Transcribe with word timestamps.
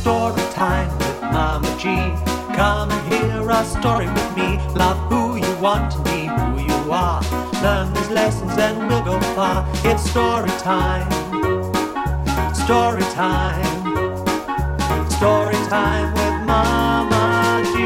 story 0.00 0.40
time 0.52 0.88
with 0.96 1.20
Mama 1.20 1.68
G. 1.78 1.84
Come 2.56 2.90
and 2.90 3.12
hear 3.12 3.50
a 3.50 3.62
story 3.64 4.06
with 4.08 4.34
me. 4.34 4.56
Love 4.74 4.96
who 5.10 5.36
you 5.36 5.54
want 5.60 5.92
to 5.92 5.98
be, 6.04 6.24
who 6.24 6.58
you 6.72 6.90
are. 6.90 7.20
Learn 7.62 7.92
these 7.92 8.08
lessons 8.08 8.52
and 8.52 8.88
we'll 8.88 9.04
go 9.04 9.20
far. 9.36 9.66
It's 9.84 10.02
story 10.10 10.48
time. 10.58 11.06
Story 12.54 13.02
time. 13.12 15.10
Story 15.10 15.60
time 15.68 16.14
with 16.14 16.46
Mama 16.46 17.62
G. 17.74 17.80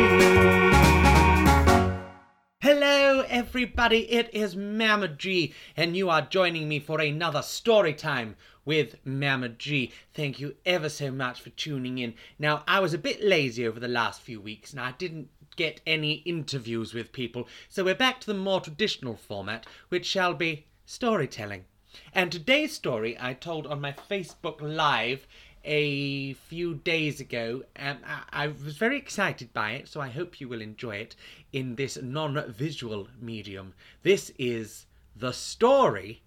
Hello, 2.60 3.24
everybody. 3.28 4.08
It 4.10 4.30
is 4.32 4.54
Mama 4.54 5.08
G, 5.08 5.52
and 5.76 5.96
you 5.96 6.10
are 6.10 6.22
joining 6.22 6.68
me 6.68 6.78
for 6.78 7.00
another 7.00 7.42
story 7.42 7.92
time 7.92 8.36
with 8.64 8.96
Mama 9.04 9.48
G. 9.50 9.92
Thank 10.12 10.40
you 10.40 10.56
ever 10.64 10.88
so 10.88 11.10
much 11.10 11.40
for 11.40 11.50
tuning 11.50 11.98
in. 11.98 12.14
Now, 12.38 12.62
I 12.66 12.80
was 12.80 12.94
a 12.94 12.98
bit 12.98 13.22
lazy 13.22 13.66
over 13.66 13.79
the 13.80 13.89
last 13.89 14.22
few 14.22 14.40
weeks, 14.40 14.72
and 14.72 14.80
I 14.80 14.93
didn't 14.93 15.29
get 15.56 15.80
any 15.86 16.14
interviews 16.25 16.94
with 16.94 17.12
people, 17.12 17.48
so 17.68 17.84
we're 17.84 17.94
back 17.94 18.20
to 18.20 18.26
the 18.26 18.34
more 18.34 18.61
traditional 18.61 19.16
format, 19.16 19.66
which 19.89 20.06
shall 20.06 20.34
be 20.34 20.66
storytelling. 20.84 21.64
And 22.12 22.32
today's 22.32 22.72
story 22.72 23.16
I 23.20 23.34
told 23.34 23.66
on 23.66 23.80
my 23.80 23.92
Facebook 23.92 24.61
Live 24.61 25.26
a 25.64 26.34
few 26.34 26.75
days 26.75 27.20
ago. 27.20 27.62
and 27.75 27.98
I, 28.04 28.44
I 28.44 28.46
was 28.48 28.76
very 28.76 28.98
excited 28.98 29.53
by 29.53 29.72
it, 29.72 29.89
so 29.89 30.00
I 30.00 30.08
hope 30.08 30.40
you 30.40 30.48
will 30.48 30.61
enjoy 30.61 30.96
it 30.96 31.17
in 31.53 31.76
this 31.76 31.96
non 32.00 32.53
visual 32.53 33.08
medium. 33.20 33.75
This 34.03 34.33
is 34.39 34.86
the 35.17 35.33
story 35.33 36.22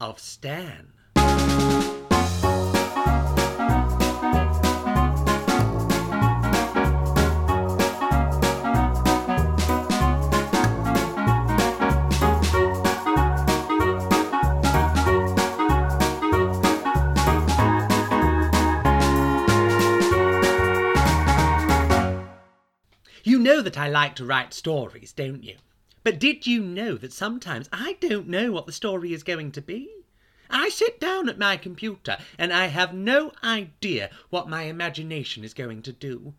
of 0.00 0.18
Stan. 0.18 0.92
You 23.22 23.38
know 23.38 23.60
that 23.60 23.78
I 23.78 23.88
like 23.88 24.16
to 24.16 24.24
write 24.24 24.54
stories, 24.54 25.12
don't 25.12 25.44
you? 25.44 25.56
But 26.02 26.18
did 26.18 26.46
you 26.46 26.62
know 26.62 26.96
that 26.96 27.12
sometimes 27.12 27.68
I 27.72 27.96
don't 28.00 28.28
know 28.28 28.50
what 28.50 28.66
the 28.66 28.72
story 28.72 29.12
is 29.12 29.22
going 29.22 29.52
to 29.52 29.60
be? 29.60 29.99
I 30.50 30.68
sit 30.68 30.98
down 30.98 31.28
at 31.28 31.38
my 31.38 31.56
computer 31.56 32.18
and 32.36 32.52
I 32.52 32.66
have 32.66 32.92
no 32.92 33.32
idea 33.42 34.10
what 34.30 34.48
my 34.48 34.64
imagination 34.64 35.44
is 35.44 35.54
going 35.54 35.82
to 35.82 35.92
do. 35.92 36.34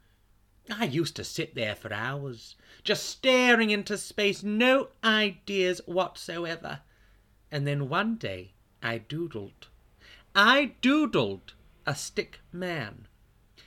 I 0.70 0.86
used 0.86 1.16
to 1.16 1.24
sit 1.24 1.56
there 1.56 1.76
for 1.76 1.92
hours, 1.92 2.56
just 2.84 3.06
staring 3.06 3.72
into 3.72 3.98
space, 3.98 4.44
no 4.44 4.90
ideas 5.04 5.82
whatsoever. 5.86 6.82
And 7.52 7.66
then 7.66 7.90
one 7.90 8.16
day 8.16 8.54
I 8.82 9.00
doodled. 9.00 9.68
I 10.36 10.76
doodled 10.82 11.54
a 11.86 11.96
stick 11.96 12.40
man. 12.52 13.08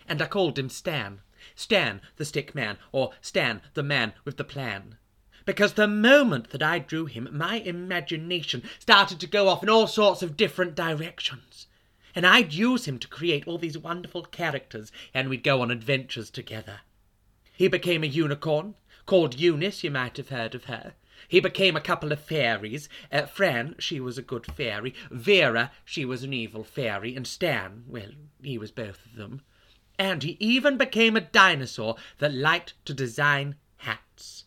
And 0.07 0.23
I 0.23 0.27
called 0.27 0.59
him 0.59 0.69
Stan. 0.69 1.21
Stan 1.55 2.01
the 2.17 2.25
stick 2.25 2.55
man, 2.55 2.79
or 2.91 3.13
Stan 3.21 3.61
the 3.75 3.83
man 3.83 4.15
with 4.25 4.37
the 4.37 4.45
plan. 4.45 4.97
Because 5.45 5.75
the 5.75 5.87
moment 5.87 6.51
that 6.51 6.63
I 6.63 6.79
drew 6.79 7.07
him, 7.07 7.29
my 7.31 7.57
imagination 7.57 8.63
started 8.79 9.21
to 9.21 9.27
go 9.27 9.49
off 9.49 9.63
in 9.63 9.69
all 9.69 9.87
sorts 9.87 10.23
of 10.23 10.37
different 10.37 10.75
directions. 10.75 11.67
And 12.15 12.27
I'd 12.27 12.53
use 12.53 12.87
him 12.87 12.99
to 13.01 13.09
create 13.09 13.47
all 13.47 13.59
these 13.59 13.77
wonderful 13.77 14.23
characters, 14.23 14.91
and 15.13 15.29
we'd 15.29 15.43
go 15.43 15.61
on 15.61 15.71
adventures 15.71 16.31
together. 16.31 16.81
He 17.53 17.69
became 17.69 18.03
a 18.03 18.09
unicorn, 18.09 18.75
called 19.07 19.39
Eunice, 19.39 19.85
you 19.85 19.91
might 19.91 20.17
have 20.17 20.31
heard 20.31 20.55
of 20.55 20.65
her. 20.65 20.95
He 21.29 21.41
became 21.41 21.77
a 21.77 21.81
couple 21.81 22.13
of 22.13 22.21
fairies. 22.21 22.89
Uh, 23.11 23.27
Fran, 23.27 23.77
she 23.79 24.01
was 24.01 24.19
a 24.19 24.23
good 24.23 24.47
fairy. 24.47 24.95
Vera, 25.11 25.73
she 25.85 26.05
was 26.05 26.23
an 26.23 26.33
evil 26.33 26.65
fairy. 26.65 27.15
And 27.17 27.27
Stan, 27.27 27.85
well, 27.87 28.11
he 28.43 28.59
was 28.59 28.71
both 28.71 29.05
of 29.07 29.17
them. 29.17 29.43
And 29.99 30.23
he 30.23 30.37
even 30.41 30.77
became 30.77 31.17
a 31.17 31.21
dinosaur 31.21 31.97
that 32.19 32.35
liked 32.35 32.75
to 32.87 32.95
design 32.95 33.57
hats. 33.79 34.45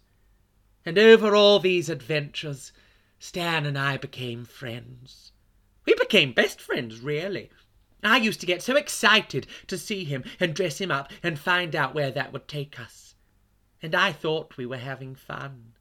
And 0.88 0.98
over 0.98 1.36
all 1.36 1.60
these 1.60 1.90
adventures, 1.90 2.72
Stan 3.20 3.66
and 3.66 3.78
I 3.78 3.98
became 3.98 4.46
friends. 4.46 5.34
We 5.86 5.94
became 5.96 6.32
best 6.32 6.62
friends, 6.62 7.02
really. 7.02 7.50
I 8.02 8.16
used 8.16 8.40
to 8.40 8.46
get 8.46 8.62
so 8.62 8.78
excited 8.78 9.48
to 9.68 9.78
see 9.78 10.06
him 10.06 10.24
and 10.40 10.56
dress 10.56 10.80
him 10.80 10.90
up 10.90 11.12
and 11.22 11.38
find 11.38 11.76
out 11.76 11.94
where 11.94 12.10
that 12.12 12.32
would 12.32 12.48
take 12.48 12.80
us. 12.80 13.16
And 13.82 13.94
I 13.94 14.14
thought 14.14 14.56
we 14.56 14.66
were 14.66 14.78
having 14.78 15.14
fun. 15.14 15.74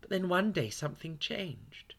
But 0.00 0.10
then 0.10 0.28
one 0.28 0.50
day 0.50 0.68
something 0.68 1.18
changed. 1.18 1.94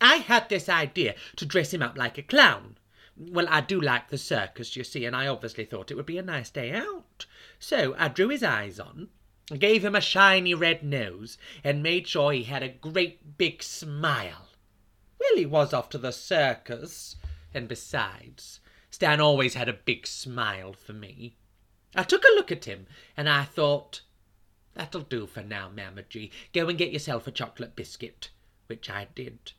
I 0.00 0.16
had 0.16 0.48
this 0.48 0.68
idea 0.68 1.14
to 1.36 1.46
dress 1.46 1.72
him 1.72 1.82
up 1.82 1.96
like 1.96 2.18
a 2.18 2.22
clown. 2.22 2.78
Well, 3.16 3.46
I 3.48 3.60
do 3.60 3.80
like 3.80 4.08
the 4.08 4.18
circus, 4.18 4.74
you 4.74 4.82
see, 4.82 5.04
and 5.04 5.14
I 5.14 5.28
obviously 5.28 5.66
thought 5.66 5.92
it 5.92 5.96
would 5.96 6.04
be 6.04 6.18
a 6.18 6.22
nice 6.22 6.50
day 6.50 6.72
out. 6.72 7.26
So 7.60 7.94
I 7.96 8.08
drew 8.08 8.30
his 8.30 8.42
eyes 8.42 8.80
on, 8.80 9.10
gave 9.58 9.84
him 9.84 9.96
a 9.96 10.00
shiny 10.00 10.54
red 10.54 10.82
nose, 10.82 11.36
and 11.64 11.82
made 11.82 12.06
sure 12.06 12.32
he 12.32 12.44
had 12.44 12.62
a 12.62 12.68
great 12.68 13.36
big 13.36 13.62
smile. 13.62 14.48
Well, 15.18 15.36
he 15.36 15.46
was 15.46 15.72
off 15.72 15.88
to 15.90 15.98
the 15.98 16.12
circus, 16.12 17.16
and 17.52 17.66
besides, 17.66 18.60
Stan 18.90 19.20
always 19.20 19.54
had 19.54 19.68
a 19.68 19.72
big 19.72 20.06
smile 20.06 20.72
for 20.72 20.92
me. 20.92 21.36
I 21.94 22.04
took 22.04 22.24
a 22.24 22.34
look 22.34 22.52
at 22.52 22.66
him, 22.66 22.86
and 23.16 23.28
I 23.28 23.44
thought, 23.44 24.02
that'll 24.74 25.00
do 25.00 25.26
for 25.26 25.42
now, 25.42 25.68
Mama 25.68 26.02
G. 26.08 26.30
Go 26.52 26.68
and 26.68 26.78
get 26.78 26.92
yourself 26.92 27.26
a 27.26 27.32
chocolate 27.32 27.74
biscuit, 27.74 28.30
which 28.68 28.88
I 28.88 29.08
did. 29.14 29.52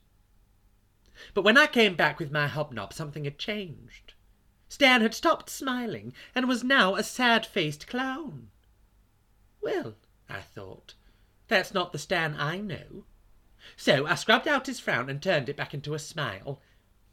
But 1.34 1.44
when 1.44 1.58
I 1.58 1.68
came 1.68 1.96
back 1.96 2.20
with 2.20 2.32
my 2.32 2.48
hobnob, 2.48 2.94
something 2.94 3.26
had 3.26 3.38
changed. 3.38 4.14
Stan 4.70 5.02
had 5.02 5.14
stopped 5.14 5.50
smiling 5.50 6.14
and 6.34 6.48
was 6.48 6.64
now 6.64 6.96
a 6.96 7.04
sad 7.04 7.46
faced 7.46 7.88
clown. 7.88 8.50
Well, 9.62 9.96
I 10.30 10.42
thought, 10.42 10.96
that's 11.48 11.74
not 11.74 11.92
the 11.92 12.00
Stan 12.00 12.36
I 12.38 12.58
know. 12.58 13.06
So 13.76 14.08
I 14.08 14.16
scrubbed 14.16 14.48
out 14.48 14.68
his 14.68 14.80
frown 14.80 15.10
and 15.10 15.22
turned 15.22 15.50
it 15.50 15.56
back 15.56 15.74
into 15.74 15.94
a 15.94 16.00
smile. 16.00 16.62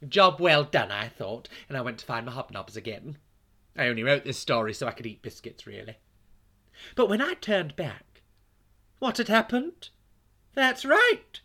Job 0.06 0.40
well 0.40 0.64
done, 0.64 0.90
I 0.90 1.08
thought, 1.08 1.48
and 1.68 1.76
I 1.76 1.82
went 1.82 1.98
to 1.98 2.06
find 2.06 2.24
my 2.24 2.32
hobnobs 2.32 2.76
again. 2.76 3.18
I 3.76 3.88
only 3.88 4.02
wrote 4.02 4.24
this 4.24 4.38
story 4.38 4.72
so 4.72 4.86
I 4.86 4.92
could 4.92 5.06
eat 5.06 5.22
biscuits, 5.22 5.66
really. 5.66 5.96
But 6.94 7.08
when 7.08 7.20
I 7.20 7.34
turned 7.34 7.76
back, 7.76 8.22
what 8.98 9.18
had 9.18 9.28
happened? 9.28 9.90
That's 10.54 10.84
right. 10.84 11.40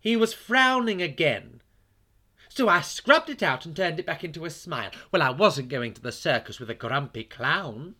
He 0.00 0.16
was 0.16 0.34
frowning 0.34 1.00
again. 1.00 1.62
So 2.48 2.68
I 2.68 2.80
scrubbed 2.80 3.30
it 3.30 3.42
out 3.42 3.64
and 3.64 3.74
turned 3.74 3.98
it 3.98 4.06
back 4.06 4.22
into 4.22 4.44
a 4.44 4.50
smile. 4.50 4.90
Well, 5.10 5.22
I 5.22 5.30
wasn't 5.30 5.68
going 5.68 5.94
to 5.94 6.02
the 6.02 6.12
circus 6.12 6.60
with 6.60 6.68
a 6.68 6.74
grumpy 6.74 7.24
clown. 7.24 7.94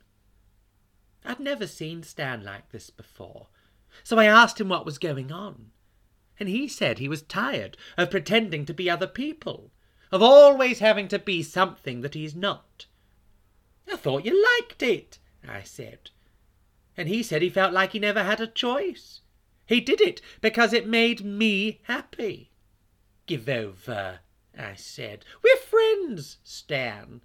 I'd 1.24 1.40
never 1.40 1.66
seen 1.66 2.02
Stan 2.02 2.42
like 2.44 2.70
this 2.70 2.90
before, 2.90 3.48
so 4.02 4.18
I 4.18 4.24
asked 4.24 4.60
him 4.60 4.68
what 4.68 4.84
was 4.86 4.98
going 4.98 5.30
on. 5.30 5.70
And 6.40 6.48
he 6.48 6.66
said 6.66 6.98
he 6.98 7.08
was 7.08 7.22
tired 7.22 7.76
of 7.96 8.10
pretending 8.10 8.64
to 8.66 8.74
be 8.74 8.90
other 8.90 9.06
people, 9.06 9.70
of 10.10 10.22
always 10.22 10.80
having 10.80 11.08
to 11.08 11.18
be 11.18 11.42
something 11.42 12.00
that 12.00 12.14
he's 12.14 12.34
not. 12.34 12.86
I 13.90 13.96
thought 13.96 14.24
you 14.24 14.42
liked 14.58 14.82
it, 14.82 15.18
I 15.46 15.62
said. 15.62 16.10
And 16.96 17.08
he 17.08 17.22
said 17.22 17.42
he 17.42 17.50
felt 17.50 17.72
like 17.72 17.92
he 17.92 17.98
never 17.98 18.22
had 18.22 18.40
a 18.40 18.46
choice. 18.46 19.20
He 19.66 19.80
did 19.80 20.00
it 20.00 20.20
because 20.40 20.72
it 20.72 20.86
made 20.86 21.24
me 21.24 21.80
happy. 21.84 22.50
Give 23.26 23.48
over, 23.48 24.20
I 24.58 24.74
said. 24.74 25.24
We're 25.42 25.56
friends, 25.56 26.38
Stan. 26.42 27.22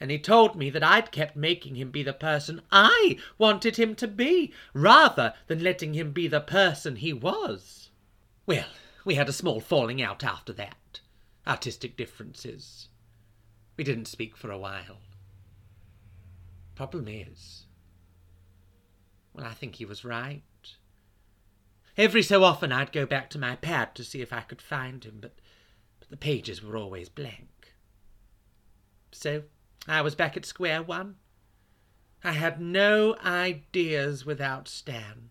And 0.00 0.10
he 0.10 0.18
told 0.18 0.54
me 0.54 0.70
that 0.70 0.84
I'd 0.84 1.10
kept 1.10 1.34
making 1.36 1.74
him 1.74 1.90
be 1.90 2.02
the 2.02 2.12
person 2.12 2.62
I 2.70 3.18
wanted 3.36 3.76
him 3.76 3.94
to 3.96 4.06
be, 4.06 4.52
rather 4.72 5.34
than 5.48 5.62
letting 5.62 5.94
him 5.94 6.12
be 6.12 6.28
the 6.28 6.40
person 6.40 6.96
he 6.96 7.12
was. 7.12 7.90
Well, 8.46 8.68
we 9.04 9.16
had 9.16 9.28
a 9.28 9.32
small 9.32 9.60
falling 9.60 10.00
out 10.00 10.22
after 10.22 10.52
that. 10.52 11.00
Artistic 11.46 11.96
differences. 11.96 12.88
We 13.76 13.84
didn't 13.84 14.06
speak 14.06 14.36
for 14.36 14.50
a 14.50 14.58
while. 14.58 14.98
Problem 16.74 17.08
is, 17.08 17.64
well, 19.32 19.46
I 19.46 19.52
think 19.52 19.76
he 19.76 19.84
was 19.84 20.04
right. 20.04 20.42
Every 21.96 22.22
so 22.22 22.44
often 22.44 22.70
I'd 22.70 22.92
go 22.92 23.04
back 23.04 23.30
to 23.30 23.38
my 23.38 23.56
pad 23.56 23.96
to 23.96 24.04
see 24.04 24.20
if 24.20 24.32
I 24.32 24.42
could 24.42 24.62
find 24.62 25.02
him, 25.02 25.18
but, 25.20 25.40
but 25.98 26.08
the 26.10 26.16
pages 26.16 26.62
were 26.62 26.76
always 26.76 27.08
blank. 27.08 27.74
So 29.10 29.42
I 29.86 30.02
was 30.02 30.14
back 30.14 30.36
at 30.36 30.44
square 30.44 30.82
one. 30.82 31.16
I 32.24 32.32
had 32.32 32.60
no 32.60 33.16
ideas 33.24 34.26
without 34.26 34.68
Stan, 34.68 35.30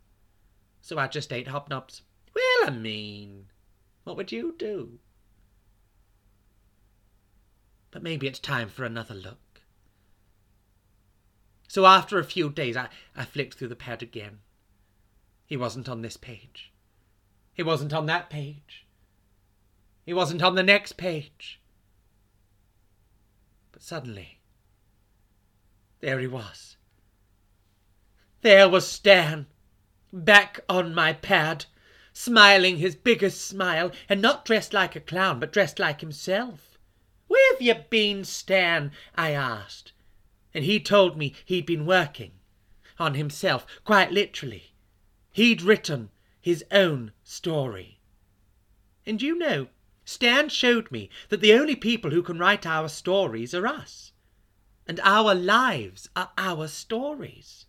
so 0.81 0.97
I 0.97 1.07
just 1.07 1.33
ate 1.33 1.47
hobnobs. 1.47 2.01
Well, 2.33 2.67
I 2.67 2.69
mean, 2.69 3.47
what 4.03 4.15
would 4.15 4.31
you 4.31 4.55
do? 4.57 4.99
But 7.91 8.03
maybe 8.03 8.27
it's 8.27 8.39
time 8.39 8.69
for 8.69 8.85
another 8.85 9.13
look. 9.13 9.61
So 11.67 11.85
after 11.85 12.17
a 12.17 12.23
few 12.23 12.49
days, 12.49 12.77
I, 12.77 12.87
I 13.15 13.25
flicked 13.25 13.55
through 13.55 13.67
the 13.67 13.75
pad 13.75 14.01
again. 14.01 14.39
He 15.45 15.57
wasn't 15.57 15.89
on 15.89 16.01
this 16.01 16.17
page. 16.17 16.71
He 17.53 17.63
wasn't 17.63 17.93
on 17.93 18.05
that 18.05 18.29
page. 18.29 18.85
He 20.05 20.13
wasn't 20.13 20.41
on 20.41 20.55
the 20.55 20.63
next 20.63 20.93
page. 20.93 21.59
But 23.71 23.81
suddenly, 23.81 24.36
there 25.99 26.19
he 26.19 26.27
was. 26.27 26.77
There 28.41 28.69
was 28.69 28.87
Stan, 28.87 29.47
back 30.13 30.59
on 30.69 30.93
my 30.93 31.13
pad, 31.13 31.65
smiling 32.13 32.77
his 32.77 32.95
biggest 32.95 33.45
smile, 33.45 33.91
and 34.07 34.21
not 34.21 34.45
dressed 34.45 34.73
like 34.73 34.95
a 34.95 34.99
clown, 34.99 35.39
but 35.39 35.51
dressed 35.51 35.79
like 35.79 36.01
himself. 36.01 36.77
Where 37.27 37.53
have 37.53 37.61
you 37.61 37.75
been, 37.89 38.23
Stan? 38.23 38.91
I 39.15 39.31
asked. 39.31 39.91
And 40.53 40.63
he 40.63 40.79
told 40.79 41.17
me 41.17 41.33
he'd 41.45 41.65
been 41.65 41.85
working 41.85 42.31
on 42.99 43.13
himself, 43.13 43.65
quite 43.83 44.11
literally. 44.11 44.73
He'd 45.31 45.61
written 45.61 46.09
his 46.39 46.63
own 46.71 47.11
story. 47.23 47.99
And 49.05 49.21
you 49.21 49.37
know, 49.37 49.67
Stan 50.05 50.49
showed 50.49 50.89
me 50.89 51.09
that 51.29 51.41
the 51.41 51.53
only 51.53 51.75
people 51.75 52.11
who 52.11 52.23
can 52.23 52.39
write 52.39 52.65
our 52.65 52.87
stories 52.87 53.53
are 53.53 53.67
us. 53.67 54.13
And 54.87 55.01
our 55.03 55.35
lives 55.35 56.09
are 56.15 56.31
our 56.37 56.67
stories. 56.67 57.65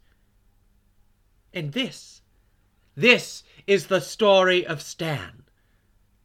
And 1.52 1.72
this, 1.72 2.22
this 2.94 3.42
is 3.66 3.88
the 3.88 4.00
story 4.00 4.64
of 4.64 4.80
Stan, 4.80 5.42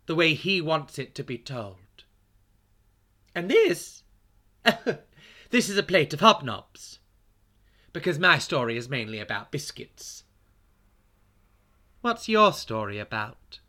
the 0.06 0.16
way 0.16 0.36
he 0.36 0.62
wants 0.62 1.00
it 1.00 1.16
to 1.16 1.24
be 1.24 1.38
told. 1.38 1.78
And 3.34 3.50
this, 3.50 4.04
this 5.50 5.70
is 5.70 5.78
a 5.78 5.84
plate 5.84 6.14
of 6.14 6.20
hobnobs, 6.20 7.00
because 7.92 8.20
my 8.20 8.38
story 8.38 8.78
is 8.78 8.88
mainly 8.88 9.20
about 9.20 9.52
biscuits. 9.52 10.24
What's 12.02 12.30
your 12.30 12.54
story 12.54 13.00
about? 13.00 13.60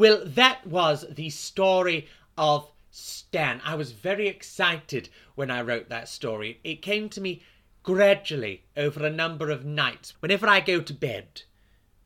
Well, 0.00 0.22
that 0.24 0.66
was 0.66 1.04
the 1.10 1.28
story 1.28 2.08
of 2.38 2.70
Stan. 2.90 3.60
I 3.66 3.74
was 3.74 3.92
very 3.92 4.28
excited 4.28 5.10
when 5.34 5.50
I 5.50 5.60
wrote 5.60 5.90
that 5.90 6.08
story. 6.08 6.58
It 6.64 6.80
came 6.80 7.10
to 7.10 7.20
me 7.20 7.42
gradually 7.82 8.64
over 8.78 9.04
a 9.04 9.10
number 9.10 9.50
of 9.50 9.66
nights. 9.66 10.14
Whenever 10.20 10.48
I 10.48 10.60
go 10.60 10.80
to 10.80 10.94
bed, 10.94 11.42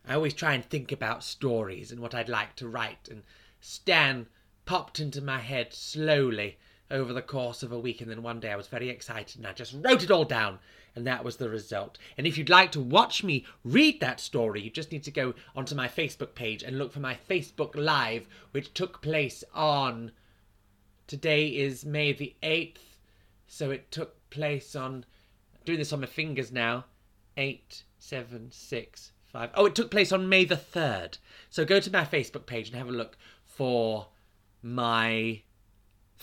I 0.05 0.15
always 0.15 0.35
try 0.35 0.55
and 0.55 0.65
think 0.65 0.91
about 0.91 1.23
stories 1.23 1.93
and 1.93 2.01
what 2.01 2.17
I'd 2.17 2.29
like 2.29 2.57
to 2.57 2.67
write, 2.67 3.07
and 3.09 3.23
Stan 3.61 4.27
popped 4.67 4.99
into 4.99 5.23
my 5.23 5.39
head 5.39 5.73
slowly 5.73 6.59
over 6.91 7.13
the 7.13 7.23
course 7.23 7.63
of 7.63 7.71
a 7.71 7.79
week, 7.79 8.01
and 8.01 8.11
then 8.11 8.25
one 8.25 8.41
day 8.41 8.51
I 8.51 8.57
was 8.57 8.67
very 8.67 8.89
excited 8.89 9.37
and 9.37 9.47
I 9.47 9.53
just 9.53 9.73
wrote 9.73 10.03
it 10.03 10.11
all 10.11 10.25
down 10.25 10.59
and 10.97 11.07
that 11.07 11.25
was 11.25 11.37
the 11.37 11.49
result. 11.49 11.99
And 12.17 12.27
if 12.27 12.39
you'd 12.39 12.49
like 12.49 12.73
to 12.73 12.81
watch 12.81 13.25
me 13.25 13.45
read 13.65 14.01
that 14.01 14.21
story, 14.21 14.61
you 14.61 14.71
just 14.71 14.93
need 14.93 15.03
to 15.05 15.11
go 15.11 15.35
onto 15.57 15.75
my 15.75 15.89
Facebook 15.89 16.35
page 16.35 16.63
and 16.63 16.79
look 16.79 16.93
for 16.93 17.01
my 17.01 17.17
Facebook 17.29 17.75
Live, 17.75 18.27
which 18.53 18.75
took 18.75 19.03
place 19.03 19.43
on. 19.53 20.13
Today 21.07 21.49
is 21.49 21.85
May 21.85 22.13
the 22.13 22.35
8th, 22.43 22.79
so 23.47 23.71
it 23.71 23.91
took 23.91 24.31
place 24.31 24.75
on. 24.77 25.05
I'm 25.55 25.61
doing 25.65 25.79
this 25.79 25.93
on 25.93 26.01
my 26.01 26.07
fingers 26.07 26.53
now. 26.53 26.85
8, 27.37 27.83
7, 27.99 28.51
6, 28.53 29.13
5. 29.25 29.51
Oh, 29.55 29.67
it 29.67 29.75
took 29.75 29.91
place 29.91 30.13
on 30.13 30.29
May 30.29 30.45
the 30.45 30.57
3rd. 30.57 31.19
So 31.51 31.65
go 31.65 31.81
to 31.81 31.91
my 31.91 32.05
Facebook 32.05 32.47
page 32.47 32.69
and 32.69 32.77
have 32.77 32.89
a 32.89 32.93
look 32.93 33.19
for 33.45 34.07
my 34.63 35.43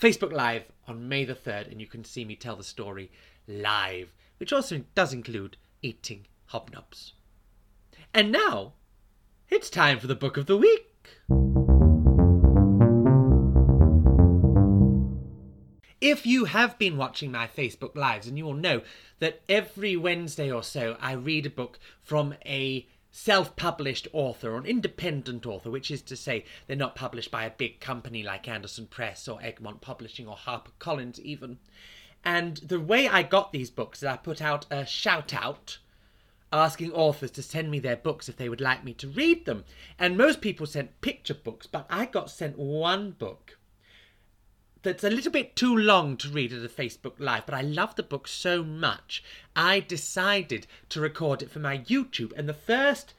Facebook 0.00 0.32
Live 0.32 0.64
on 0.88 1.08
May 1.08 1.24
the 1.24 1.34
3rd, 1.34 1.70
and 1.70 1.80
you 1.80 1.86
can 1.86 2.04
see 2.04 2.24
me 2.24 2.34
tell 2.34 2.56
the 2.56 2.64
story 2.64 3.10
live 3.46 4.12
which 4.42 4.52
also 4.52 4.82
does 4.96 5.12
include 5.12 5.56
eating 5.82 6.26
hobnobs. 6.50 7.12
And 8.12 8.32
now, 8.32 8.72
it's 9.48 9.70
time 9.70 10.00
for 10.00 10.08
the 10.08 10.16
book 10.16 10.36
of 10.36 10.46
the 10.46 10.56
week. 10.56 11.20
If 16.00 16.26
you 16.26 16.46
have 16.46 16.76
been 16.76 16.96
watching 16.96 17.30
my 17.30 17.46
Facebook 17.46 17.94
Lives, 17.94 18.26
and 18.26 18.36
you 18.36 18.44
will 18.44 18.54
know 18.54 18.82
that 19.20 19.42
every 19.48 19.96
Wednesday 19.96 20.50
or 20.50 20.64
so 20.64 20.96
I 21.00 21.12
read 21.12 21.46
a 21.46 21.50
book 21.50 21.78
from 22.02 22.34
a 22.44 22.88
self 23.12 23.54
published 23.54 24.08
author 24.12 24.54
or 24.54 24.58
an 24.58 24.66
independent 24.66 25.46
author, 25.46 25.70
which 25.70 25.88
is 25.88 26.02
to 26.02 26.16
say 26.16 26.44
they're 26.66 26.76
not 26.76 26.96
published 26.96 27.30
by 27.30 27.44
a 27.44 27.50
big 27.50 27.78
company 27.78 28.24
like 28.24 28.48
Andersen 28.48 28.88
Press 28.88 29.28
or 29.28 29.40
Egmont 29.40 29.80
Publishing 29.80 30.26
or 30.26 30.36
HarperCollins, 30.36 31.20
even. 31.20 31.60
And 32.24 32.58
the 32.58 32.80
way 32.80 33.08
I 33.08 33.22
got 33.22 33.52
these 33.52 33.70
books 33.70 33.98
is 33.98 34.04
I 34.04 34.16
put 34.16 34.40
out 34.40 34.66
a 34.70 34.86
shout 34.86 35.34
out 35.34 35.78
asking 36.52 36.92
authors 36.92 37.30
to 37.32 37.42
send 37.42 37.70
me 37.70 37.78
their 37.78 37.96
books 37.96 38.28
if 38.28 38.36
they 38.36 38.48
would 38.48 38.60
like 38.60 38.84
me 38.84 38.92
to 38.94 39.08
read 39.08 39.46
them. 39.46 39.64
And 39.98 40.16
most 40.16 40.40
people 40.40 40.66
sent 40.66 41.00
picture 41.00 41.34
books, 41.34 41.66
but 41.66 41.86
I 41.88 42.06
got 42.06 42.30
sent 42.30 42.58
one 42.58 43.12
book 43.12 43.58
that's 44.82 45.04
a 45.04 45.10
little 45.10 45.32
bit 45.32 45.56
too 45.56 45.76
long 45.76 46.16
to 46.18 46.28
read 46.28 46.52
at 46.52 46.64
a 46.64 46.68
Facebook 46.68 47.14
Live, 47.18 47.46
but 47.46 47.54
I 47.54 47.62
love 47.62 47.94
the 47.94 48.02
book 48.02 48.26
so 48.26 48.64
much. 48.64 49.22
I 49.54 49.80
decided 49.80 50.66
to 50.90 51.00
record 51.00 51.40
it 51.40 51.50
for 51.50 51.60
my 51.60 51.78
YouTube, 51.78 52.32
and 52.36 52.48
the 52.48 52.54
first 52.54 53.14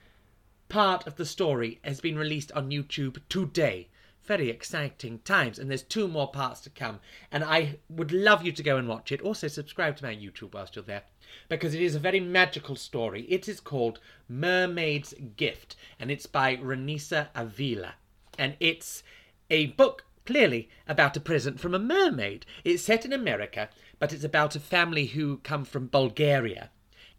part 0.67 1.07
of 1.07 1.15
the 1.15 1.25
story 1.25 1.79
has 1.83 2.01
been 2.01 2.17
released 2.17 2.51
on 2.51 2.69
YouTube 2.69 3.19
today 3.29 3.87
very 4.25 4.49
exciting 4.49 5.19
times. 5.19 5.59
And 5.59 5.69
there's 5.69 5.83
two 5.83 6.07
more 6.07 6.31
parts 6.31 6.61
to 6.61 6.69
come. 6.69 6.99
And 7.31 7.43
I 7.43 7.79
would 7.89 8.11
love 8.11 8.43
you 8.43 8.51
to 8.51 8.63
go 8.63 8.77
and 8.77 8.87
watch 8.87 9.11
it. 9.11 9.21
Also, 9.21 9.47
subscribe 9.47 9.97
to 9.97 10.05
my 10.05 10.15
YouTube 10.15 10.53
whilst 10.53 10.75
you're 10.75 10.83
there 10.83 11.03
because 11.49 11.73
it 11.73 11.81
is 11.81 11.95
a 11.95 11.99
very 11.99 12.19
magical 12.19 12.75
story. 12.75 13.23
It 13.23 13.47
is 13.47 13.59
called 13.59 13.99
Mermaid's 14.27 15.13
Gift 15.35 15.75
and 15.99 16.11
it's 16.11 16.25
by 16.25 16.57
Ronesa 16.57 17.29
Aveela. 17.35 17.93
And 18.37 18.55
it's 18.59 19.03
a 19.49 19.67
book 19.67 20.05
clearly 20.25 20.69
about 20.87 21.17
a 21.17 21.19
present 21.19 21.59
from 21.59 21.73
a 21.73 21.79
mermaid. 21.79 22.45
It's 22.63 22.83
set 22.83 23.05
in 23.05 23.13
America, 23.13 23.69
but 23.99 24.13
it's 24.13 24.23
about 24.23 24.55
a 24.55 24.59
family 24.59 25.07
who 25.07 25.37
come 25.37 25.65
from 25.65 25.87
Bulgaria. 25.87 26.69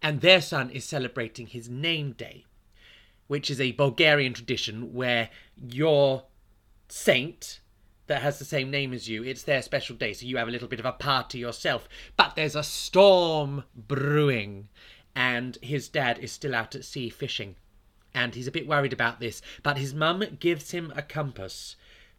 And 0.03 0.21
their 0.21 0.41
son 0.41 0.71
is 0.71 0.85
celebrating 0.85 1.47
his 1.47 1.69
name 1.69 2.13
day, 2.13 2.45
which 3.27 3.51
is 3.51 3.61
a 3.61 3.73
Bulgarian 3.73 4.33
tradition 4.33 4.93
where 4.93 5.31
your 5.57 6.25
saint 6.89 7.61
that 8.07 8.23
has 8.23 8.39
the 8.39 8.45
same 8.45 8.71
name 8.71 8.93
as 8.93 9.09
you. 9.09 9.25
It's 9.25 9.43
their 9.43 9.63
special 9.63 9.97
day, 9.97 10.13
so 10.13 10.27
you 10.27 10.37
have 10.37 10.49
a 10.49 10.51
little 10.51 10.69
bit 10.69 10.81
of 10.81 10.87
a 10.87 10.93
party 10.93 11.39
yourself. 11.39 11.89
But 12.17 12.37
there's 12.37 12.57
a 12.57 12.63
storm 12.63 13.65
brewing, 13.75 14.69
and 15.17 15.57
his 15.63 15.89
dad 15.89 16.19
is 16.19 16.33
still 16.33 16.55
out 16.55 16.75
at 16.75 16.85
sea 16.85 17.09
fishing. 17.09 17.57
And 18.15 18.35
he's 18.35 18.47
a 18.47 18.53
bit 18.53 18.69
worried 18.69 18.93
about 18.93 19.21
this, 19.21 19.43
but 19.63 19.79
his 19.79 19.95
mum 19.95 20.23
gives 20.39 20.71
him 20.71 20.93
a 20.95 21.03
compass 21.03 21.77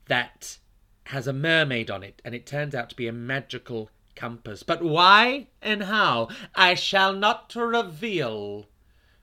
that 0.07 0.57
has 1.05 1.27
a 1.27 1.34
mermaid 1.34 1.91
on 1.91 2.03
it, 2.03 2.22
and 2.25 2.34
it 2.34 2.45
turns 2.45 2.74
out 2.74 2.89
to 2.89 2.95
be 2.95 3.07
a 3.07 3.13
magical 3.13 3.89
compass. 4.15 4.63
But 4.63 4.81
why 4.81 5.48
and 5.62 5.84
how 5.84 6.29
I 6.55 6.74
shall 6.74 7.13
not 7.13 7.53
reveal 7.55 8.65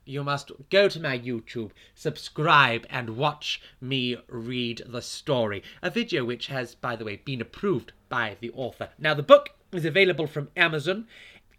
you 0.05 0.23
must 0.23 0.51
go 0.69 0.89
to 0.89 0.99
my 0.99 1.17
YouTube, 1.17 1.71
subscribe, 1.95 2.85
and 2.89 3.17
watch 3.17 3.61
me 3.79 4.17
read 4.27 4.81
the 4.85 5.01
story. 5.01 5.63
A 5.81 5.89
video 5.89 6.25
which 6.25 6.47
has, 6.47 6.75
by 6.75 6.95
the 6.95 7.05
way, 7.05 7.17
been 7.17 7.41
approved 7.41 7.93
by 8.09 8.37
the 8.39 8.51
author. 8.51 8.89
Now, 8.97 9.13
the 9.13 9.23
book 9.23 9.49
is 9.71 9.85
available 9.85 10.27
from 10.27 10.49
Amazon. 10.55 11.07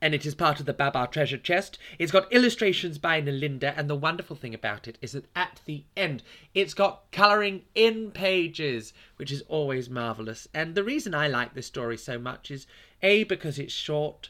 And 0.02 0.14
it 0.14 0.26
is 0.26 0.34
part 0.34 0.60
of 0.60 0.66
the 0.66 0.74
Baba 0.74 1.08
treasure 1.10 1.38
chest. 1.38 1.78
It's 1.98 2.12
got 2.12 2.30
illustrations 2.30 2.98
by 2.98 3.22
Nelinda, 3.22 3.72
and 3.74 3.88
the 3.88 3.96
wonderful 3.96 4.36
thing 4.36 4.52
about 4.52 4.86
it 4.86 4.98
is 5.00 5.12
that 5.12 5.24
at 5.34 5.62
the 5.64 5.84
end, 5.96 6.22
it's 6.52 6.74
got 6.74 7.10
colouring 7.10 7.62
in 7.74 8.10
pages, 8.10 8.92
which 9.16 9.32
is 9.32 9.42
always 9.48 9.88
marvellous. 9.88 10.46
And 10.52 10.74
the 10.74 10.84
reason 10.84 11.14
I 11.14 11.28
like 11.28 11.54
this 11.54 11.68
story 11.68 11.96
so 11.96 12.18
much 12.18 12.50
is 12.50 12.66
A, 13.02 13.24
because 13.24 13.58
it's 13.58 13.72
short, 13.72 14.28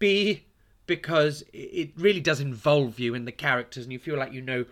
B, 0.00 0.46
because 0.86 1.44
it 1.52 1.90
really 1.96 2.20
does 2.20 2.40
involve 2.40 2.98
you 2.98 3.14
in 3.14 3.24
the 3.24 3.32
characters 3.32 3.84
and 3.84 3.92
you 3.92 3.98
feel 3.98 4.18
like 4.18 4.32
you 4.32 4.40
know 4.40 4.64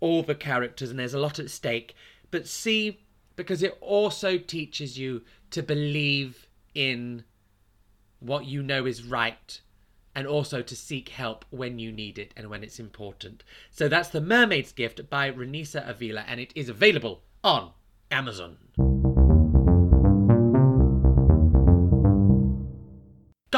all 0.00 0.22
the 0.22 0.34
characters 0.34 0.90
and 0.90 0.98
there's 0.98 1.14
a 1.14 1.18
lot 1.18 1.38
at 1.38 1.50
stake. 1.50 1.94
But 2.30 2.46
C, 2.46 3.00
because 3.36 3.62
it 3.62 3.76
also 3.80 4.38
teaches 4.38 4.98
you 4.98 5.22
to 5.50 5.62
believe 5.62 6.46
in 6.74 7.24
what 8.20 8.46
you 8.46 8.62
know 8.62 8.86
is 8.86 9.04
right 9.04 9.60
and 10.14 10.26
also 10.26 10.60
to 10.62 10.76
seek 10.76 11.10
help 11.10 11.44
when 11.50 11.78
you 11.78 11.92
need 11.92 12.18
it 12.18 12.32
and 12.36 12.48
when 12.50 12.64
it's 12.64 12.80
important. 12.80 13.44
So 13.70 13.88
that's 13.88 14.08
The 14.08 14.20
Mermaid's 14.20 14.72
Gift 14.72 15.08
by 15.08 15.30
Ronesa 15.30 15.86
Aveela 15.86 16.24
and 16.26 16.40
it 16.40 16.52
is 16.54 16.68
available 16.68 17.22
on 17.44 17.70
Amazon. 18.10 18.89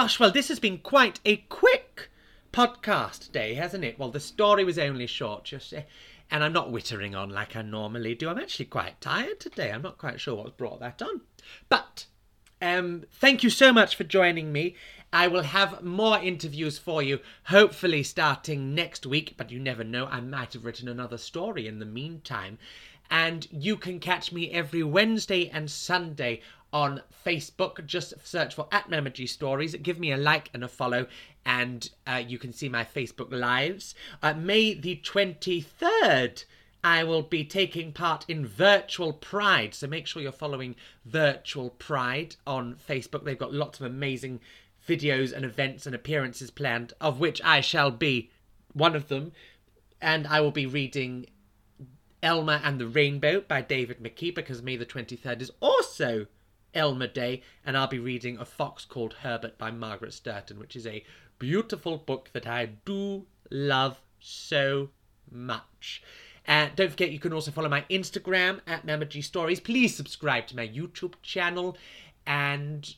Gosh, 0.02 0.18
well, 0.18 0.32
this 0.32 0.48
has 0.48 0.58
been 0.58 0.78
quite 0.78 1.20
a 1.24 1.36
quick 1.36 2.10
podcast 2.52 3.30
day, 3.30 3.54
hasn't 3.54 3.84
it? 3.84 4.00
Well, 4.00 4.10
the 4.10 4.18
story 4.18 4.64
was 4.64 4.76
only 4.76 5.06
short, 5.06 5.44
just 5.44 5.72
uh, 5.72 5.82
and 6.28 6.42
I'm 6.42 6.52
not 6.52 6.72
wittering 6.72 7.16
on 7.16 7.30
like 7.30 7.54
I 7.54 7.62
normally 7.62 8.16
do. 8.16 8.28
I'm 8.28 8.38
actually 8.38 8.64
quite 8.64 9.00
tired 9.00 9.38
today. 9.38 9.70
I'm 9.70 9.82
not 9.82 9.98
quite 9.98 10.20
sure 10.20 10.34
what's 10.34 10.56
brought 10.56 10.80
that 10.80 11.00
on. 11.02 11.20
But 11.68 12.06
um, 12.60 13.04
thank 13.12 13.44
you 13.44 13.50
so 13.50 13.72
much 13.72 13.94
for 13.94 14.02
joining 14.02 14.50
me. 14.50 14.74
I 15.12 15.28
will 15.28 15.44
have 15.44 15.84
more 15.84 16.18
interviews 16.18 16.78
for 16.78 17.00
you, 17.00 17.20
hopefully 17.44 18.02
starting 18.02 18.74
next 18.74 19.06
week, 19.06 19.34
but 19.36 19.52
you 19.52 19.60
never 19.60 19.84
know. 19.84 20.06
I 20.06 20.20
might 20.20 20.54
have 20.54 20.64
written 20.64 20.88
another 20.88 21.16
story 21.16 21.68
in 21.68 21.78
the 21.78 21.86
meantime. 21.86 22.58
And 23.08 23.46
you 23.52 23.76
can 23.76 24.00
catch 24.00 24.32
me 24.32 24.50
every 24.50 24.82
Wednesday 24.82 25.48
and 25.48 25.70
Sunday 25.70 26.40
on 26.72 27.02
Facebook. 27.24 27.84
Just 27.86 28.14
search 28.24 28.54
for 28.54 28.66
at 28.72 28.88
Stories. 29.28 29.74
Give 29.76 29.98
me 29.98 30.12
a 30.12 30.16
like 30.16 30.50
and 30.54 30.64
a 30.64 30.68
follow, 30.68 31.06
and 31.44 31.88
uh, 32.06 32.22
you 32.26 32.38
can 32.38 32.52
see 32.52 32.68
my 32.68 32.84
Facebook 32.84 33.32
lives. 33.32 33.94
Uh, 34.22 34.34
May 34.34 34.74
the 34.74 34.96
23rd. 34.96 36.44
I 36.84 37.04
will 37.04 37.22
be 37.22 37.44
taking 37.44 37.92
part 37.92 38.24
in 38.26 38.44
Virtual 38.44 39.12
Pride. 39.12 39.72
So 39.72 39.86
make 39.86 40.08
sure 40.08 40.20
you're 40.20 40.32
following 40.32 40.74
Virtual 41.04 41.70
Pride 41.70 42.34
on 42.44 42.74
Facebook. 42.74 43.22
They've 43.22 43.38
got 43.38 43.54
lots 43.54 43.78
of 43.78 43.86
amazing 43.86 44.40
videos 44.88 45.32
and 45.32 45.44
events 45.44 45.86
and 45.86 45.94
appearances 45.94 46.50
planned, 46.50 46.92
of 47.00 47.20
which 47.20 47.40
I 47.44 47.60
shall 47.60 47.92
be 47.92 48.30
one 48.72 48.96
of 48.96 49.06
them. 49.06 49.30
And 50.00 50.26
I 50.26 50.40
will 50.40 50.50
be 50.50 50.66
reading 50.66 51.26
Elmer 52.20 52.60
and 52.64 52.80
the 52.80 52.88
Rainbow 52.88 53.42
by 53.42 53.62
David 53.62 54.02
McKee 54.02 54.34
because 54.34 54.60
May 54.60 54.76
the 54.76 54.84
23rd 54.84 55.40
is 55.40 55.52
also 55.60 56.26
Elmer 56.74 57.06
Day. 57.06 57.42
And 57.64 57.76
I'll 57.76 57.86
be 57.86 57.98
reading 57.98 58.38
A 58.38 58.44
Fox 58.44 58.84
Called 58.84 59.14
Herbert 59.22 59.58
by 59.58 59.70
Margaret 59.70 60.12
Sturton, 60.12 60.58
which 60.58 60.76
is 60.76 60.86
a 60.86 61.04
beautiful 61.38 61.98
book 61.98 62.30
that 62.32 62.46
I 62.46 62.66
do 62.84 63.26
love 63.50 64.00
so 64.20 64.90
much. 65.30 66.02
And 66.46 66.70
uh, 66.70 66.74
don't 66.74 66.90
forget, 66.90 67.12
you 67.12 67.20
can 67.20 67.32
also 67.32 67.50
follow 67.50 67.68
my 67.68 67.84
Instagram 67.88 68.60
at 68.66 68.84
Mama 68.84 69.04
G 69.04 69.20
Stories. 69.20 69.60
Please 69.60 69.94
subscribe 69.94 70.46
to 70.48 70.56
my 70.56 70.66
YouTube 70.66 71.14
channel. 71.22 71.76
And 72.26 72.94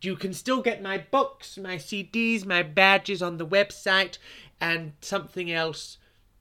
you 0.00 0.16
can 0.16 0.32
still 0.32 0.62
get 0.62 0.82
my 0.82 0.98
books, 0.98 1.58
my 1.58 1.76
CDs, 1.76 2.46
my 2.46 2.62
badges 2.62 3.22
on 3.22 3.36
the 3.36 3.46
website, 3.46 4.18
and 4.60 4.92
something 5.00 5.50
else. 5.50 5.98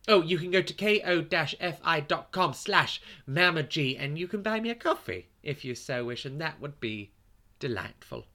Oh, 0.07 0.21
you 0.21 0.37
can 0.37 0.51
go 0.51 0.61
to 0.61 0.73
ko-fi.com 0.73 2.53
slash 2.53 3.01
mamaG 3.27 3.97
and 3.99 4.17
you 4.17 4.27
can 4.27 4.41
buy 4.41 4.59
me 4.61 4.69
a 4.69 4.75
coffee 4.75 5.27
if 5.47 5.63
you 5.63 5.73
so 5.73 6.03
wish, 6.03 6.25
and 6.25 6.39
that 6.41 6.59
would 6.61 6.79
be 6.79 7.11
delightful. 7.59 8.25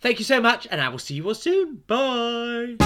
Thank 0.00 0.20
you 0.20 0.24
so 0.24 0.40
much, 0.40 0.68
and 0.70 0.80
I 0.80 0.88
will 0.88 0.98
see 0.98 1.14
you 1.14 1.26
all 1.26 1.34
soon. 1.34 1.82
Bye! 1.88 2.76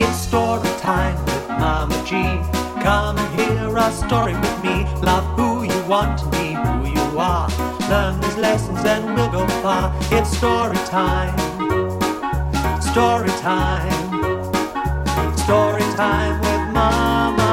It's 0.00 0.18
story 0.18 0.68
time 0.78 1.22
with 1.26 1.48
Mama 1.50 1.94
G. 2.06 2.12
Come 2.82 3.18
and 3.18 3.40
hear 3.40 3.76
a 3.76 3.92
story 3.92 4.34
with 4.34 4.64
me. 4.64 4.84
Love 5.02 5.24
who 5.36 5.62
you 5.62 5.80
want 5.86 6.18
to 6.20 6.26
be, 6.30 6.54
who 6.54 6.88
you 6.88 7.18
are. 7.18 7.48
Learn 7.90 8.18
these 8.20 8.36
lessons 8.38 8.82
and 8.84 9.14
we'll 9.14 9.30
go 9.30 9.46
far. 9.62 9.94
It's 10.10 10.36
story 10.36 10.76
time. 10.86 11.36
Story 12.80 13.30
time. 13.40 13.92
Story 15.36 15.82
time 15.94 16.40
with 16.40 16.74
Mama 16.74 17.43